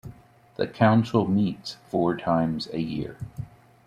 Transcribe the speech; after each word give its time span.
The 0.55 0.65
council 0.65 1.27
meets 1.27 1.75
four 1.91 2.17
times 2.17 2.67
a 2.73 2.79
year. 2.79 3.17